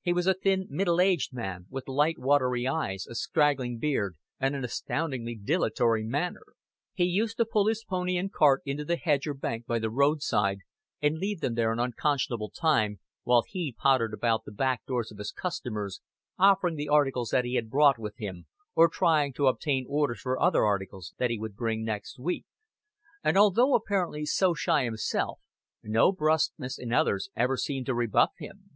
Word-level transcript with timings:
He 0.00 0.12
was 0.12 0.28
a 0.28 0.34
thin 0.34 0.68
middle 0.70 1.00
aged 1.00 1.34
man, 1.34 1.66
with 1.68 1.88
light 1.88 2.20
watery 2.20 2.68
eyes, 2.68 3.04
a 3.08 3.16
straggling 3.16 3.78
beard, 3.80 4.14
and 4.38 4.54
an 4.54 4.62
astoundingly 4.64 5.34
dilatory 5.34 6.04
manner. 6.04 6.42
He 6.94 7.02
used 7.04 7.36
to 7.38 7.44
pull 7.44 7.66
his 7.66 7.82
pony 7.82 8.16
and 8.16 8.32
cart 8.32 8.62
into 8.64 8.84
the 8.84 8.94
hedge 8.94 9.26
or 9.26 9.34
bank 9.34 9.66
by 9.66 9.80
the 9.80 9.90
roadside, 9.90 10.58
and 11.02 11.18
leave 11.18 11.40
them 11.40 11.54
there 11.56 11.72
an 11.72 11.80
unconscionable 11.80 12.50
time, 12.50 13.00
while 13.24 13.42
he 13.44 13.74
pottered 13.76 14.14
about 14.14 14.44
the 14.44 14.52
back 14.52 14.86
doors 14.86 15.10
of 15.10 15.18
his 15.18 15.32
customers, 15.32 16.00
offering 16.38 16.76
the 16.76 16.88
articles 16.88 17.30
that 17.30 17.44
he 17.44 17.56
had 17.56 17.68
brought 17.68 17.98
with 17.98 18.16
him, 18.18 18.46
or 18.76 18.88
trying 18.88 19.32
to 19.32 19.48
obtain 19.48 19.84
orders 19.88 20.20
for 20.20 20.38
other 20.40 20.64
articles 20.64 21.12
that 21.18 21.30
he 21.30 21.40
would 21.40 21.56
bring 21.56 21.82
next 21.82 22.20
week; 22.20 22.44
and 23.24 23.36
although 23.36 23.74
apparently 23.74 24.24
so 24.24 24.54
shy 24.54 24.84
himself, 24.84 25.40
no 25.82 26.12
bruskness 26.12 26.78
in 26.78 26.92
others 26.92 27.30
ever 27.34 27.56
seemed 27.56 27.86
to 27.86 27.94
rebuff 27.96 28.30
him. 28.38 28.70